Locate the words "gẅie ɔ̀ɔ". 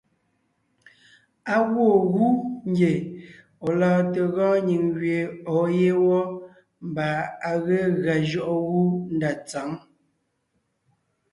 4.97-5.63